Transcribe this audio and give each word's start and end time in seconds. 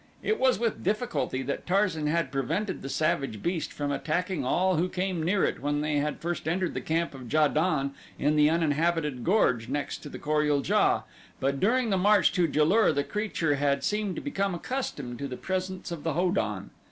It 0.23 0.39
was 0.39 0.57
with 0.57 0.83
difficulty 0.83 1.43
that 1.43 1.67
Tarzan 1.67 2.07
had 2.07 2.31
prevented 2.31 2.81
the 2.81 2.89
savage 2.89 3.43
beast 3.43 3.71
from 3.71 3.91
attacking 3.91 4.43
all 4.43 4.77
who 4.77 4.89
came 4.89 5.21
near 5.21 5.45
it 5.45 5.59
when 5.61 5.81
they 5.81 5.97
had 5.97 6.17
first 6.21 6.47
entered 6.47 6.73
the 6.73 6.81
camp 6.81 7.13
of 7.13 7.31
Ja 7.31 7.47
don 7.47 7.93
in 8.17 8.35
the 8.35 8.49
uninhabited 8.49 9.23
gorge 9.23 9.69
next 9.69 9.97
to 9.99 10.09
the 10.09 10.17
Kor 10.17 10.41
ul 10.41 10.61
JA, 10.63 11.03
but 11.39 11.59
during 11.59 11.91
the 11.91 11.99
march 11.99 12.31
to 12.31 12.47
Ja 12.49 12.63
lur 12.63 12.91
the 12.91 13.03
creature 13.03 13.57
had 13.57 13.83
seemed 13.83 14.15
to 14.15 14.21
become 14.23 14.55
accustomed 14.55 15.19
to 15.19 15.27
the 15.27 15.37
presence 15.37 15.91
of 15.91 16.01
the 16.03 16.13
Ho 16.13 16.31
don. 16.31 16.71